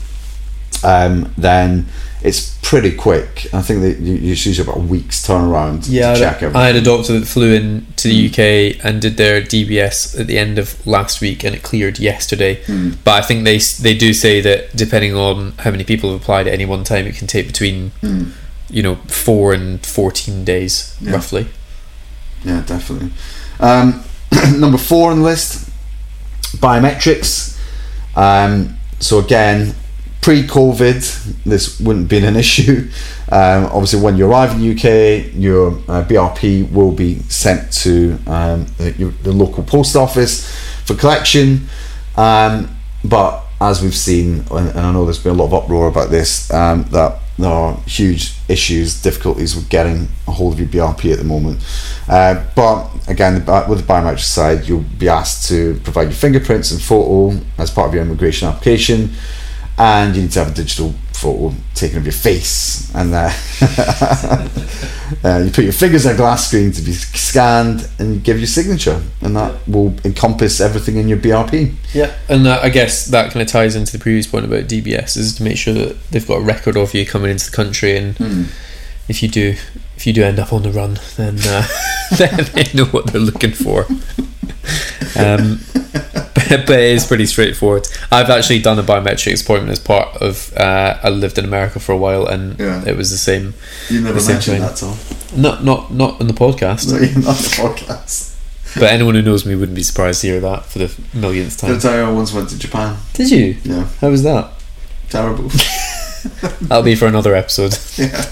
um, 0.84 1.32
then 1.36 1.86
it's 2.22 2.58
pretty 2.62 2.94
quick. 2.94 3.46
I 3.52 3.62
think 3.62 3.80
that 3.80 3.98
you, 3.98 4.14
you 4.14 4.34
usually 4.34 4.56
about 4.62 4.76
a 4.76 4.80
week's 4.86 5.26
turnaround 5.26 5.86
Yeah, 5.88 6.12
to 6.14 6.18
check 6.20 6.36
everything. 6.36 6.56
I 6.56 6.66
had 6.66 6.76
a 6.76 6.82
doctor 6.82 7.18
that 7.18 7.26
flew 7.26 7.52
in 7.54 7.86
to 7.96 8.08
the 8.08 8.28
UK 8.28 8.84
and 8.84 9.00
did 9.00 9.16
their 9.16 9.40
DBS 9.40 10.18
at 10.20 10.26
the 10.26 10.38
end 10.38 10.58
of 10.58 10.86
last 10.86 11.20
week, 11.20 11.42
and 11.44 11.54
it 11.54 11.62
cleared 11.62 11.98
yesterday. 11.98 12.62
But 13.04 13.22
I 13.24 13.26
think 13.26 13.44
they 13.44 13.58
they 13.58 13.94
do 13.96 14.12
say 14.12 14.40
that 14.42 14.74
depending 14.76 15.14
on 15.14 15.52
how 15.60 15.70
many 15.70 15.84
people 15.84 16.12
have 16.12 16.20
applied 16.20 16.46
at 16.46 16.54
any 16.54 16.66
one 16.66 16.84
time, 16.84 17.06
it 17.06 17.14
can 17.16 17.26
take 17.26 17.46
between 17.46 17.92
you 18.68 18.82
know 18.82 18.96
four 19.08 19.52
and 19.52 19.84
fourteen 19.84 20.44
days 20.44 20.96
Yeah. 21.00 21.12
roughly. 21.12 21.46
Yeah, 22.44 22.62
definitely. 22.66 23.10
Um, 23.58 24.02
number 24.60 24.78
four 24.78 25.10
on 25.10 25.18
the 25.18 25.24
list, 25.24 25.68
biometrics. 26.56 27.58
Um, 28.16 28.76
so 28.98 29.18
again, 29.18 29.74
pre-COVID, 30.20 31.44
this 31.44 31.80
wouldn't 31.80 32.04
have 32.04 32.08
been 32.08 32.24
an 32.24 32.36
issue. 32.44 32.88
Um, 33.30 33.66
obviously, 33.66 34.00
when 34.00 34.16
you 34.16 34.26
arrive 34.26 34.52
in 34.52 34.60
the 34.60 34.72
UK, 34.72 35.32
your 35.34 35.72
uh, 35.88 36.04
BRP 36.04 36.70
will 36.72 36.92
be 36.92 37.20
sent 37.20 37.72
to 37.74 38.18
um, 38.26 38.66
the, 38.78 38.92
your, 38.98 39.10
the 39.22 39.32
local 39.32 39.62
post 39.62 39.96
office 39.96 40.48
for 40.84 40.94
collection. 40.94 41.68
Um, 42.16 42.76
but 43.04 43.44
as 43.60 43.82
we've 43.82 43.96
seen, 43.96 44.44
and, 44.50 44.70
I 44.78 44.92
know 44.92 45.04
there's 45.04 45.22
been 45.22 45.32
a 45.32 45.42
lot 45.42 45.46
of 45.46 45.54
uproar 45.54 45.88
about 45.88 46.10
this, 46.10 46.52
um, 46.52 46.84
that 46.90 47.18
there 47.38 47.50
are 47.50 47.76
huge 47.86 48.34
issues, 48.48 49.00
difficulties 49.00 49.54
with 49.56 49.68
getting 49.68 50.08
a 50.26 50.32
hold 50.32 50.54
of 50.54 50.60
your 50.60 50.68
BRP 50.68 51.12
at 51.12 51.18
the 51.18 51.24
moment. 51.24 51.64
Uh, 52.08 52.44
but 52.54 52.88
again, 53.08 53.34
with 53.34 53.86
the 53.86 53.92
biometric 53.92 54.20
side, 54.20 54.68
you'll 54.68 54.84
be 54.98 55.08
asked 55.08 55.48
to 55.48 55.80
provide 55.80 56.04
your 56.04 56.12
fingerprints 56.12 56.70
and 56.70 56.82
photo 56.82 57.38
as 57.58 57.70
part 57.70 57.88
of 57.88 57.94
your 57.94 58.02
immigration 58.02 58.48
application, 58.48 59.10
and 59.80 60.14
you 60.14 60.22
need 60.22 60.30
to 60.30 60.38
have 60.40 60.52
a 60.52 60.54
digital 60.54 60.92
photo 61.14 61.54
taken 61.74 61.96
of 61.96 62.04
your 62.04 62.12
face, 62.12 62.94
and 62.94 63.14
uh, 63.14 63.30
uh, 65.24 65.38
you 65.38 65.50
put 65.50 65.64
your 65.64 65.72
fingers 65.72 66.04
on 66.04 66.12
a 66.12 66.16
glass 66.18 66.48
screen 66.48 66.70
to 66.70 66.82
be 66.82 66.92
scanned, 66.92 67.88
and 67.98 68.14
you 68.14 68.20
give 68.20 68.38
your 68.38 68.46
signature, 68.46 69.02
and 69.22 69.34
that 69.34 69.66
will 69.66 69.94
encompass 70.04 70.60
everything 70.60 70.96
in 70.96 71.08
your 71.08 71.16
BRP. 71.16 71.74
Yeah, 71.94 72.14
and 72.28 72.46
uh, 72.46 72.60
I 72.62 72.68
guess 72.68 73.06
that 73.06 73.32
kind 73.32 73.40
of 73.40 73.48
ties 73.48 73.74
into 73.74 73.92
the 73.92 73.98
previous 73.98 74.26
point 74.26 74.44
about 74.44 74.64
DBS 74.64 75.16
is 75.16 75.34
to 75.36 75.42
make 75.42 75.56
sure 75.56 75.72
that 75.72 75.98
they've 76.10 76.28
got 76.28 76.42
a 76.42 76.44
record 76.44 76.76
of 76.76 76.92
you 76.92 77.06
coming 77.06 77.30
into 77.30 77.50
the 77.50 77.56
country, 77.56 77.96
and 77.96 78.50
if 79.08 79.22
you 79.22 79.30
do, 79.30 79.56
if 79.96 80.06
you 80.06 80.12
do 80.12 80.22
end 80.22 80.38
up 80.38 80.52
on 80.52 80.62
the 80.62 80.72
run, 80.72 80.98
then 81.16 81.38
uh, 81.46 81.66
then 82.18 82.44
they 82.52 82.64
know 82.74 82.84
what 82.84 83.06
they're 83.06 83.20
looking 83.20 83.52
for. 83.52 83.86
Um, 85.18 85.60
but, 86.34 86.34
but 86.66 86.78
it 86.78 86.92
is 86.94 87.06
pretty 87.06 87.26
straightforward. 87.26 87.86
I've 88.12 88.30
actually 88.30 88.60
done 88.60 88.78
a 88.78 88.82
biometrics 88.82 89.42
appointment 89.42 89.72
as 89.72 89.78
part 89.78 90.16
of. 90.22 90.52
Uh, 90.56 90.98
I 91.02 91.08
lived 91.10 91.38
in 91.38 91.44
America 91.44 91.80
for 91.80 91.92
a 91.92 91.96
while, 91.96 92.26
and 92.26 92.58
Yeah. 92.58 92.84
it 92.86 92.96
was 92.96 93.10
the 93.10 93.18
same. 93.18 93.54
You 93.88 94.00
never 94.00 94.14
mentioned 94.24 94.42
thing. 94.58 94.60
that, 94.60 94.76
Tom. 94.76 94.96
Not 95.40 95.64
not 95.64 95.92
not 95.92 96.20
in 96.20 96.26
the 96.26 96.34
podcast, 96.34 96.90
Not 96.92 97.02
even 97.02 97.22
the 97.22 97.28
podcast. 97.30 98.34
but 98.74 98.84
anyone 98.84 99.14
who 99.14 99.22
knows 99.22 99.44
me 99.46 99.54
wouldn't 99.54 99.76
be 99.76 99.82
surprised 99.82 100.20
to 100.22 100.26
hear 100.28 100.40
that 100.40 100.66
for 100.66 100.78
the 100.78 100.94
millionth 101.14 101.58
time. 101.58 101.70
Did 101.70 101.78
I 101.78 101.80
tell 101.82 101.96
you 101.96 102.02
I 102.04 102.12
once 102.12 102.32
went 102.32 102.48
to 102.50 102.58
Japan? 102.58 102.96
Did 103.14 103.30
you? 103.30 103.56
Yeah, 103.64 103.86
How 104.00 104.10
was 104.10 104.22
that? 104.22 104.52
terrible. 105.08 105.50
That'll 106.62 106.82
be 106.84 106.94
for 106.94 107.06
another 107.06 107.34
episode. 107.34 107.76
yeah. 107.96 108.26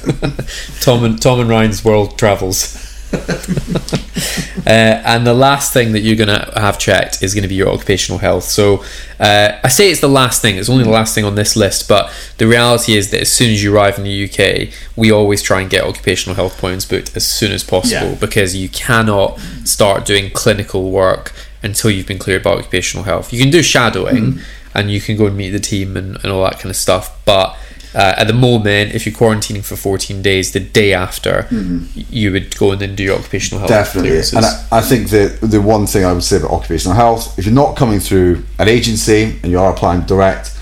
Tom 0.80 1.04
and 1.04 1.20
Tom 1.20 1.40
and 1.40 1.49
Ryan's 1.49 1.82
world 1.85 2.18
travels. 2.18 2.77
uh, 4.67 4.69
and 5.05 5.27
the 5.27 5.35
last 5.35 5.73
thing 5.73 5.93
that 5.93 6.00
you're 6.00 6.17
going 6.17 6.29
to 6.29 6.53
have 6.61 6.79
checked 6.79 7.23
is 7.23 7.35
going 7.35 7.43
to 7.43 7.49
be 7.49 7.55
your 7.55 7.69
occupational 7.69 8.19
health. 8.19 8.45
So 8.45 8.85
uh, 9.19 9.59
I 9.62 9.69
say 9.69 9.91
it's 9.91 10.00
the 10.00 10.09
last 10.09 10.43
thing; 10.43 10.57
it's 10.57 10.69
only 10.69 10.85
the 10.85 10.91
last 10.91 11.15
thing 11.15 11.25
on 11.25 11.35
this 11.35 11.57
list. 11.57 11.88
But 11.88 12.12
the 12.38 12.47
reality 12.47 12.97
is 12.97 13.11
that 13.11 13.21
as 13.21 13.33
soon 13.33 13.50
as 13.50 13.62
you 13.62 13.75
arrive 13.75 13.99
in 13.99 14.05
the 14.05 14.25
UK, 14.29 14.73
we 14.97 15.11
always 15.11 15.43
try 15.43 15.61
and 15.61 15.71
get 15.71 15.85
occupational 15.85 16.35
health 16.37 16.59
appointments 16.59 16.85
booked 16.85 17.17
as 17.17 17.27
soon 17.27 17.53
as 17.53 17.65
possible 17.65 18.11
Yeah. 18.11 18.15
because 18.17 18.55
you 18.55 18.69
cannot 18.69 19.38
start 19.65 20.05
doing 20.05 20.31
clinical 20.31 20.91
work 20.91 21.33
until 21.62 21.91
you've 21.91 22.07
been 22.07 22.19
cleared 22.19 22.43
by 22.43 22.50
occupational 22.53 23.05
health. 23.05 23.33
You 23.33 23.41
can 23.41 23.50
do 23.50 23.62
shadowing 23.62 24.38
and 24.75 24.91
you 24.91 25.00
can 25.00 25.17
go 25.17 25.27
and 25.27 25.37
meet 25.37 25.50
the 25.50 25.59
team 25.59 25.97
and, 25.97 26.17
and 26.23 26.27
all 26.27 26.45
that 26.45 26.55
kind 26.61 26.71
of 26.71 26.77
stuff, 26.77 27.19
but 27.25 27.57
uh, 27.95 28.14
at 28.16 28.26
the 28.26 28.33
moment, 28.33 28.95
if 28.95 29.07
you're 29.07 29.14
quarantining 29.14 29.64
for 29.64 29.76
14 29.76 30.21
days, 30.23 30.52
the 30.52 30.61
day 30.61 30.92
after, 30.92 31.47
y- 31.50 31.80
you 32.11 32.33
would 32.33 32.57
go 32.59 32.73
and 32.73 32.80
then 32.80 32.95
do 32.95 33.02
your 33.04 33.16
occupational 33.18 33.61
health 33.61 33.71
Definitely, 33.71 34.11
clearances. 34.11 34.35
and 34.35 34.45
I, 34.47 34.66
I 34.78 34.80
think 34.83 35.09
that 35.11 35.38
the 35.40 35.61
one 35.62 35.87
thing 35.87 36.04
I 36.04 36.12
would 36.12 36.23
say 36.25 36.37
about 36.38 36.50
occupational 36.50 36.95
health, 36.97 37.38
if 37.38 37.47
you're 37.47 37.54
not 37.54 37.76
coming 37.76 38.00
through 38.00 38.45
an 38.59 38.68
agency 38.68 39.38
and 39.42 39.50
you 39.50 39.59
are 39.59 39.73
applying 39.73 40.02
direct, 40.02 40.54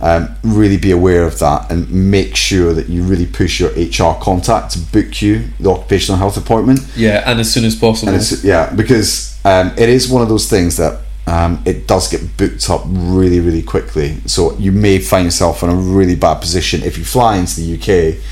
um, 0.00 0.34
really 0.42 0.76
be 0.76 0.90
aware 0.90 1.24
of 1.24 1.38
that 1.38 1.70
and 1.70 1.88
make 1.90 2.36
sure 2.36 2.74
that 2.74 2.88
you 2.90 3.02
really 3.04 3.24
push 3.26 3.58
your 3.60 3.70
HR 3.70 4.18
contact 4.20 4.72
to 4.72 4.78
book 4.80 5.22
you 5.22 5.44
the 5.60 5.70
occupational 5.70 6.18
health 6.18 6.36
appointment. 6.36 6.80
yeah, 6.96 7.22
and 7.24 7.40
as 7.40 7.50
soon 7.52 7.64
as 7.64 7.74
possible. 7.74 8.12
And 8.12 8.20
it's, 8.20 8.44
yeah, 8.44 8.70
because 8.74 9.40
um, 9.46 9.72
it 9.78 9.88
is 9.88 10.08
one 10.08 10.20
of 10.22 10.28
those 10.28 10.50
things 10.50 10.76
that 10.76 11.00
um, 11.26 11.62
it 11.64 11.86
does 11.86 12.08
get 12.08 12.36
booked 12.36 12.68
up 12.68 12.82
really, 12.86 13.40
really 13.40 13.62
quickly. 13.62 14.18
So 14.26 14.56
you 14.58 14.72
may 14.72 14.98
find 14.98 15.24
yourself 15.24 15.62
in 15.62 15.70
a 15.70 15.74
really 15.74 16.14
bad 16.16 16.40
position 16.40 16.82
if 16.82 16.98
you 16.98 17.04
fly 17.04 17.36
into 17.38 17.60
the 17.60 17.74
UK 17.78 18.22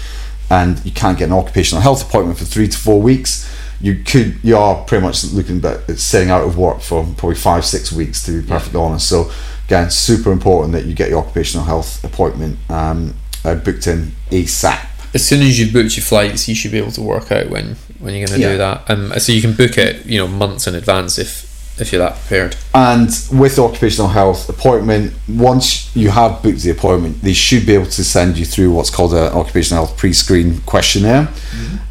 and 0.50 0.84
you 0.84 0.92
can't 0.92 1.18
get 1.18 1.26
an 1.26 1.32
occupational 1.32 1.80
health 1.82 2.06
appointment 2.06 2.38
for 2.38 2.44
three 2.44 2.68
to 2.68 2.76
four 2.76 3.00
weeks. 3.00 3.48
You 3.80 4.02
could, 4.04 4.38
you 4.44 4.56
are 4.56 4.84
pretty 4.84 5.04
much 5.04 5.24
looking 5.32 5.64
at 5.64 5.98
sitting 5.98 6.30
out 6.30 6.44
of 6.44 6.56
work 6.58 6.80
for 6.82 7.02
probably 7.16 7.34
five, 7.36 7.64
six 7.64 7.90
weeks 7.90 8.24
to 8.26 8.42
be 8.42 8.46
perfectly 8.46 8.78
honest. 8.78 9.08
So 9.08 9.30
again, 9.66 9.90
super 9.90 10.30
important 10.30 10.72
that 10.74 10.84
you 10.84 10.94
get 10.94 11.08
your 11.08 11.20
occupational 11.20 11.64
health 11.64 12.04
appointment 12.04 12.58
um, 12.70 13.14
uh, 13.44 13.54
booked 13.54 13.86
in 13.86 14.12
ASAP. 14.30 14.86
as 15.14 15.26
soon 15.26 15.40
as 15.42 15.58
you've 15.58 15.72
booked 15.72 15.96
your 15.96 16.04
flights, 16.04 16.46
you 16.48 16.54
should 16.54 16.70
be 16.70 16.78
able 16.78 16.92
to 16.92 17.02
work 17.02 17.32
out 17.32 17.48
when, 17.48 17.76
when 17.98 18.14
you're 18.14 18.26
going 18.28 18.38
to 18.40 18.46
Yeah. 18.46 18.52
do 18.52 18.58
that. 18.58 18.84
Um, 18.90 19.18
so 19.18 19.32
you 19.32 19.40
can 19.40 19.54
book 19.54 19.76
it, 19.78 20.04
you 20.06 20.18
know, 20.18 20.28
months 20.28 20.66
in 20.66 20.74
advance 20.74 21.18
if 21.18 21.48
if 21.78 21.92
you're 21.92 22.00
that 22.00 22.16
prepared. 22.20 22.56
And 22.74 23.08
with 23.32 23.56
the 23.56 23.64
occupational 23.64 24.08
health 24.08 24.48
appointment, 24.48 25.14
once 25.28 25.94
you 25.96 26.10
have 26.10 26.42
booked 26.42 26.60
the 26.60 26.70
appointment, 26.70 27.22
they 27.22 27.32
should 27.32 27.66
be 27.66 27.74
able 27.74 27.86
to 27.86 28.04
send 28.04 28.36
you 28.38 28.44
through 28.44 28.72
what's 28.72 28.90
called 28.90 29.14
an 29.14 29.32
occupational 29.32 29.86
health 29.86 29.98
pre-screen 29.98 30.60
questionnaire. 30.62 31.28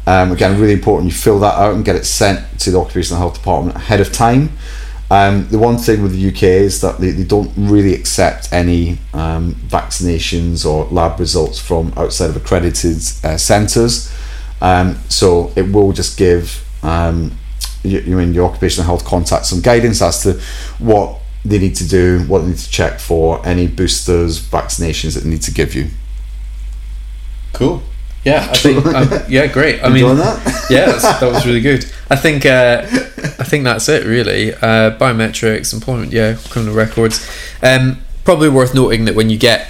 Um, 0.06 0.32
again, 0.32 0.60
really 0.60 0.72
important 0.72 1.12
you 1.12 1.16
fill 1.16 1.38
that 1.40 1.54
out 1.54 1.74
and 1.74 1.84
get 1.84 1.96
it 1.96 2.04
sent 2.04 2.60
to 2.60 2.70
the 2.70 2.78
occupational 2.78 3.18
health 3.18 3.34
department 3.34 3.76
ahead 3.76 4.00
of 4.00 4.12
time. 4.12 4.50
Um, 5.10 5.46
the 5.48 5.58
one 5.58 5.76
thing 5.76 6.02
with 6.02 6.12
the 6.12 6.28
UK 6.28 6.42
is 6.44 6.80
that 6.80 6.98
they, 6.98 7.10
they 7.10 7.24
don't 7.24 7.52
really 7.54 7.94
accept 7.94 8.50
any 8.50 8.98
um, 9.12 9.54
vaccinations 9.66 10.64
or 10.64 10.86
lab 10.86 11.20
results 11.20 11.58
from 11.58 11.92
outside 11.98 12.30
of 12.30 12.36
accredited 12.36 12.96
uh, 13.22 13.36
centres. 13.36 14.10
Um, 14.62 14.98
so 15.10 15.52
it 15.54 15.70
will 15.70 15.92
just 15.92 16.16
give 16.16 16.66
um, 16.82 17.32
you, 17.82 18.00
you 18.00 18.16
mean 18.16 18.34
your 18.34 18.48
occupational 18.48 18.86
health 18.86 19.04
contact 19.04 19.46
some 19.46 19.60
guidance 19.60 20.02
as 20.02 20.22
to 20.22 20.40
what 20.78 21.18
they 21.44 21.58
need 21.58 21.74
to 21.76 21.88
do, 21.88 22.20
what 22.28 22.40
they 22.40 22.48
need 22.48 22.58
to 22.58 22.70
check 22.70 23.00
for, 23.00 23.44
any 23.46 23.66
boosters, 23.66 24.40
vaccinations 24.40 25.14
that 25.14 25.24
they 25.24 25.30
need 25.30 25.42
to 25.42 25.52
give 25.52 25.74
you. 25.74 25.88
Cool. 27.52 27.82
Yeah, 28.24 28.48
I 28.50 28.54
think. 28.54 28.86
Um, 28.92 29.08
yeah, 29.28 29.46
great. 29.46 29.82
I 29.82 29.88
mean, 29.88 30.16
that? 30.16 30.66
yeah, 30.70 30.86
that's, 30.86 31.02
that 31.02 31.22
was 31.22 31.44
really 31.44 31.60
good. 31.60 31.84
I 32.10 32.16
think. 32.16 32.46
Uh, 32.46 32.82
I 33.38 33.44
think 33.44 33.64
that's 33.64 33.88
it 33.88 34.06
really. 34.06 34.54
Uh, 34.54 34.96
biometrics, 34.96 35.72
employment, 35.72 36.12
yeah, 36.12 36.36
criminal 36.50 36.74
records. 36.74 37.28
Um, 37.62 37.98
probably 38.24 38.48
worth 38.48 38.74
noting 38.74 39.04
that 39.06 39.14
when 39.14 39.30
you 39.30 39.38
get 39.38 39.68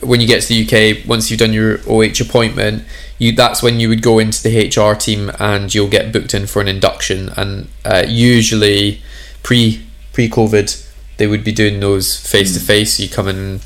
when 0.00 0.20
you 0.20 0.26
get 0.26 0.42
to 0.42 0.48
the 0.48 0.64
UK, 0.64 1.06
once 1.06 1.30
you've 1.30 1.40
done 1.40 1.52
your 1.52 1.80
OH 1.88 2.20
appointment, 2.20 2.84
you 3.18 3.32
that's 3.32 3.62
when 3.62 3.80
you 3.80 3.88
would 3.88 4.02
go 4.02 4.18
into 4.18 4.42
the 4.42 4.68
HR 4.68 4.94
team 4.94 5.30
and 5.38 5.74
you'll 5.74 5.88
get 5.88 6.12
booked 6.12 6.34
in 6.34 6.46
for 6.46 6.62
an 6.62 6.68
induction. 6.68 7.30
And 7.36 7.68
uh, 7.84 8.04
usually, 8.06 9.02
pre 9.42 9.84
pre 10.12 10.28
COVID, 10.28 10.88
they 11.16 11.26
would 11.26 11.44
be 11.44 11.52
doing 11.52 11.80
those 11.80 12.18
face 12.18 12.54
to 12.54 12.60
face. 12.60 12.98
You 12.98 13.08
come 13.08 13.28
in, 13.28 13.60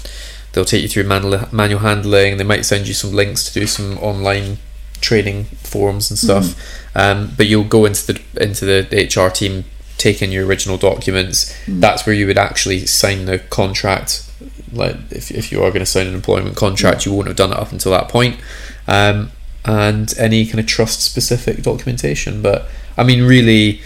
they'll 0.52 0.64
take 0.64 0.82
you 0.82 0.88
through 0.88 1.04
manual 1.04 1.48
manual 1.52 1.80
handling. 1.80 2.38
They 2.38 2.44
might 2.44 2.64
send 2.64 2.88
you 2.88 2.94
some 2.94 3.12
links 3.12 3.44
to 3.44 3.60
do 3.60 3.66
some 3.66 3.98
online 3.98 4.58
training 5.00 5.44
forums 5.44 6.10
and 6.10 6.18
stuff. 6.18 6.54
Um, 6.94 7.32
but 7.36 7.46
you'll 7.46 7.64
go 7.64 7.84
into 7.84 8.12
the 8.12 8.22
into 8.40 8.64
the 8.64 9.06
HR 9.06 9.30
team, 9.30 9.64
take 9.98 10.22
in 10.22 10.32
your 10.32 10.46
original 10.46 10.78
documents. 10.78 11.54
That's 11.68 12.06
where 12.06 12.14
you 12.14 12.26
would 12.26 12.38
actually 12.38 12.86
sign 12.86 13.26
the 13.26 13.38
contract. 13.38 14.30
Like 14.72 14.96
if 15.10 15.30
if 15.30 15.52
you 15.52 15.58
are 15.58 15.70
going 15.70 15.80
to 15.80 15.86
sign 15.86 16.06
an 16.06 16.14
employment 16.14 16.56
contract, 16.56 17.04
you 17.04 17.12
won't 17.12 17.28
have 17.28 17.36
done 17.36 17.52
it 17.52 17.58
up 17.58 17.70
until 17.70 17.92
that 17.92 18.08
point. 18.08 18.40
Um, 18.88 19.30
and 19.64 20.12
any 20.18 20.44
kind 20.46 20.58
of 20.60 20.66
trust 20.66 21.02
specific 21.02 21.62
documentation. 21.62 22.42
But 22.42 22.66
I 22.96 23.04
mean, 23.04 23.22
really, 23.24 23.80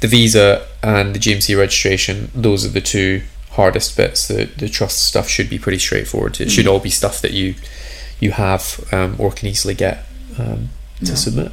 the 0.00 0.08
visa 0.08 0.66
and 0.82 1.14
the 1.14 1.18
GMC 1.18 1.56
registration, 1.58 2.30
those 2.34 2.64
are 2.66 2.68
the 2.70 2.80
two 2.80 3.22
hardest 3.50 3.96
bits. 3.96 4.28
The 4.28 4.44
the 4.56 4.68
trust 4.68 5.04
stuff 5.04 5.28
should 5.28 5.48
be 5.48 5.58
pretty 5.58 5.78
straightforward. 5.78 6.40
It 6.40 6.50
should 6.50 6.66
all 6.66 6.80
be 6.80 6.90
stuff 6.90 7.20
that 7.22 7.32
you 7.32 7.54
you 8.20 8.32
have 8.32 8.84
um, 8.92 9.16
or 9.18 9.32
can 9.32 9.48
easily 9.48 9.74
get 9.74 10.04
um, 10.38 10.68
to 11.00 11.06
Yeah. 11.06 11.14
submit. 11.14 11.52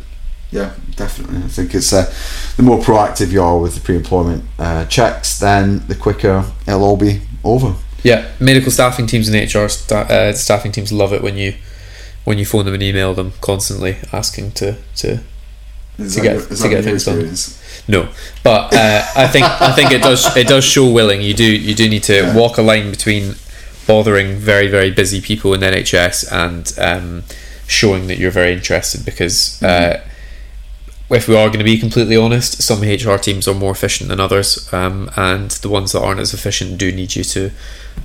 Yeah, 0.52 0.74
definitely. 0.98 1.38
I 1.38 1.48
think 1.48 1.74
it's 1.74 1.94
uh, 1.94 2.14
the 2.58 2.64
more 2.64 2.78
proactive 2.80 3.32
you 3.32 3.42
are 3.42 3.58
with 3.58 3.74
the 3.76 3.80
pre-employment 3.80 4.44
uh, 4.60 4.86
checks, 4.86 5.40
then 5.40 5.88
the 5.88 5.96
quicker 5.96 6.44
it'll 6.68 6.84
all 6.84 6.98
be 6.98 7.22
over. 7.44 7.74
Yeah, 8.04 8.28
medical 8.40 8.70
staffing 8.72 9.08
teams 9.08 9.30
and 9.30 9.36
HR 9.36 9.70
sta- 9.70 10.10
uh, 10.10 10.34
staffing 10.34 10.74
teams 10.74 10.92
love 10.92 11.14
it 11.14 11.22
when 11.24 11.38
you 11.38 11.54
when 12.24 12.38
you 12.38 12.46
phone 12.46 12.66
them 12.66 12.74
and 12.74 12.84
email 12.84 13.14
them 13.14 13.34
constantly 13.42 13.98
asking 14.14 14.52
to 14.54 14.76
to 14.98 15.20
Is 15.98 16.16
To 16.16 16.22
get- 16.22 16.36
your- 16.36 16.46
to 16.58 16.70
get 16.70 16.84
things 16.84 17.06
done. 17.06 17.36
No, 17.88 18.08
but 18.44 18.74
uh, 18.74 19.04
I 19.16 19.28
think 19.28 19.46
I 19.46 19.72
think 19.74 19.92
it 19.92 20.02
does 20.02 20.36
it 20.38 20.48
does 20.48 20.64
show 20.64 20.90
willing. 20.90 21.22
You 21.22 21.34
do 21.34 21.44
you 21.46 21.76
do 21.76 21.88
need 21.90 22.04
to 22.04 22.14
Yeah. 22.16 22.36
walk 22.36 22.58
a 22.58 22.62
line 22.62 22.90
between 22.92 23.36
bothering 23.88 24.38
very 24.38 24.68
very 24.68 24.92
busy 24.92 25.20
people 25.22 25.54
in 25.54 25.60
the 25.60 25.68
NHS 25.68 26.32
and 26.32 26.72
um, 26.78 27.24
showing 27.68 28.08
that 28.08 28.18
you're 28.20 28.32
very 28.32 28.54
interested 28.54 29.04
because. 29.06 29.62
Uh, 29.62 30.02
if 31.14 31.28
we 31.28 31.36
are 31.36 31.48
going 31.50 31.60
to 31.60 31.66
be 31.66 31.78
completely 31.78 32.16
honest, 32.16 32.64
some 32.64 32.80
HR 32.82 33.18
teams 33.18 33.46
are 33.46 33.54
more 33.54 33.72
efficient 33.74 34.08
than 34.10 34.22
others, 34.22 34.72
um, 34.74 35.12
and 35.18 35.52
the 35.52 35.68
ones 35.68 35.92
that 35.92 36.00
aren't 36.00 36.22
as 36.22 36.34
efficient 36.34 36.78
do 36.78 36.90
need 36.90 37.18
you 37.18 37.24
to 37.26 37.52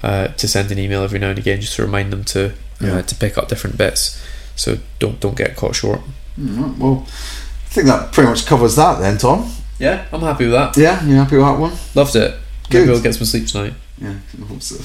uh, 0.02 0.26
to 0.26 0.48
send 0.48 0.72
an 0.72 0.78
email 0.80 1.04
every 1.04 1.20
now 1.20 1.30
and 1.30 1.38
again 1.38 1.60
just 1.60 1.76
to 1.76 1.82
remind 1.84 2.12
them 2.12 2.24
to 2.24 2.52
Yeah. 2.80 2.96
uh, 2.96 3.02
to 3.02 3.14
pick 3.14 3.38
up 3.38 3.48
different 3.48 3.76
bits. 3.78 4.22
So 4.54 4.78
don't 4.98 5.20
don't 5.20 5.36
get 5.36 5.56
caught 5.56 5.74
short. 5.76 6.00
Mm, 6.38 6.78
Well, 6.78 7.04
I 7.06 7.68
think 7.68 7.86
that 7.86 8.12
pretty 8.12 8.28
much 8.30 8.46
covers 8.46 8.76
that 8.76 9.00
then, 9.00 9.18
Tom. 9.18 9.50
Yeah, 9.78 10.06
I'm 10.12 10.20
happy 10.20 10.44
with 10.44 10.52
that. 10.54 10.76
Yeah, 10.76 11.04
you 11.04 11.14
happy 11.16 11.36
with 11.36 11.44
that 11.44 11.58
one? 11.58 11.72
Loved 11.94 12.16
it. 12.16 12.34
Good. 12.70 12.86
Maybe 12.86 12.96
I'll 12.96 13.02
get 13.02 13.14
some 13.14 13.26
sleep 13.26 13.46
tonight. 13.46 13.74
Yeah, 13.98 14.14
I 14.42 14.46
hope 14.46 14.62
so. 14.62 14.76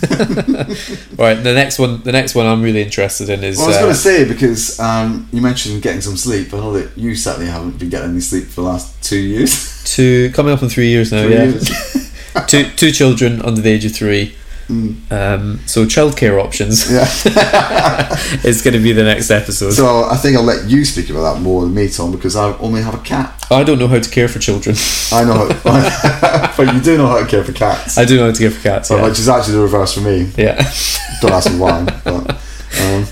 Right, 1.18 1.34
the 1.34 1.52
next 1.54 1.78
one, 1.80 2.02
the 2.02 2.12
next 2.12 2.36
one 2.36 2.46
I'm 2.46 2.62
really 2.62 2.82
interested 2.82 3.28
in 3.28 3.42
is. 3.42 3.56
Well, 3.58 3.66
I 3.66 3.68
was 3.68 3.76
uh, 3.76 3.80
going 3.80 3.92
to 3.92 3.98
say 3.98 4.24
because 4.28 4.78
um, 4.78 5.28
you 5.32 5.40
mentioned 5.42 5.82
getting 5.82 6.00
some 6.00 6.16
sleep. 6.16 6.54
I 6.54 6.58
know 6.58 6.72
that 6.72 6.96
you 6.96 7.16
certainly 7.16 7.50
haven't 7.50 7.78
been 7.78 7.88
getting 7.88 8.10
any 8.10 8.20
sleep 8.20 8.44
for 8.44 8.60
the 8.62 8.68
last 8.68 9.02
two 9.02 9.18
years. 9.18 9.82
two 9.84 10.30
coming 10.32 10.52
up 10.52 10.62
on 10.62 10.68
three 10.68 10.88
years 10.88 11.10
now. 11.10 11.22
Three 11.22 11.34
yeah, 11.34 11.44
years. 11.44 12.12
two 12.46 12.70
two 12.76 12.92
children 12.92 13.42
under 13.42 13.60
the 13.60 13.70
age 13.70 13.84
of 13.84 13.92
three. 13.92 14.36
Mm. 14.68 15.10
Um, 15.10 15.60
so 15.66 15.86
childcare 15.86 16.42
options 16.42 16.90
Yeah. 16.92 17.04
is 18.44 18.60
going 18.62 18.74
to 18.74 18.80
be 18.82 18.92
the 18.92 19.02
next 19.04 19.30
episode. 19.30 19.70
so 19.72 20.04
I 20.04 20.16
think 20.16 20.36
I'll 20.36 20.42
let 20.42 20.68
you 20.68 20.84
speak 20.84 21.08
about 21.08 21.34
that 21.34 21.40
more 21.42 21.62
than 21.62 21.74
me, 21.74 21.88
Tom, 21.88 22.12
because 22.12 22.36
I 22.36 22.54
only 22.58 22.82
have 22.82 22.94
a 22.94 22.98
cat. 22.98 23.34
I 23.50 23.64
don't 23.64 23.78
know 23.78 23.88
how 23.88 23.98
to 23.98 24.10
care 24.10 24.28
for 24.28 24.38
children. 24.38 24.76
I 25.10 25.24
know, 25.24 25.48
how, 25.64 26.52
but 26.56 26.74
you 26.74 26.80
do 26.82 26.98
know 26.98 27.06
how 27.06 27.20
to 27.20 27.26
care 27.26 27.42
for 27.44 27.52
cats, 27.52 27.96
I 27.96 28.04
do 28.04 28.16
know 28.18 28.26
how 28.26 28.32
to 28.32 28.38
care 28.38 28.50
for 28.50 28.62
cats. 28.62 28.90
Yeah. 28.90 29.02
which 29.08 29.18
is 29.18 29.28
actually 29.28 29.54
the 29.54 29.62
reverse 29.62 29.94
for 29.94 30.00
me. 30.00 30.30
yeah. 30.36 30.70
Don't 31.22 31.32
ask 31.32 31.50
me 31.50 31.58
why. 31.58 31.84
But 32.04 32.36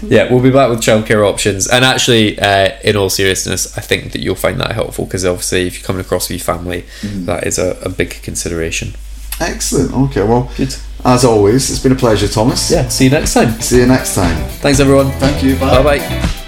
yeah, 0.02 0.30
we'll 0.30 0.42
be 0.42 0.50
back 0.50 0.68
with 0.68 0.80
childcare 0.80 1.26
options. 1.26 1.66
And 1.66 1.84
actually, 1.84 2.38
uh, 2.38 2.76
in 2.84 2.96
all 2.96 3.08
seriousness, 3.10 3.76
I 3.76 3.80
think 3.80 4.12
that 4.12 4.20
you'll 4.20 4.34
find 4.34 4.60
that 4.60 4.72
helpful 4.72 5.06
because 5.06 5.25
obviously, 5.25 5.66
if 5.66 5.78
you're 5.78 5.86
coming 5.86 6.00
across 6.02 6.28
with 6.28 6.38
your 6.38 6.44
family, 6.44 6.84
that 7.02 7.46
is 7.46 7.58
a, 7.58 7.78
a 7.80 7.88
big 7.88 8.10
consideration. 8.22 8.94
Excellent. 9.40 9.92
Okay, 10.10 10.22
well, 10.22 10.50
Good. 10.56 10.76
As 11.06 11.25
always, 11.25 11.70
it's 11.70 11.78
been 11.78 11.92
a 11.92 11.96
pleasure, 11.96 12.28
Thomas. 12.28 12.70
Yeah, 12.70 12.88
see 12.88 13.04
you 13.04 13.10
next 13.10 13.34
time. 13.34 13.60
See 13.60 13.78
you 13.78 13.86
next 13.86 14.14
time. 14.14 14.36
Thanks, 14.60 14.80
everyone. 14.80 15.10
Thank 15.12 15.42
you. 15.42 15.56
Bye. 15.56 15.82
Bye 15.82 15.98
bye. 15.98 16.42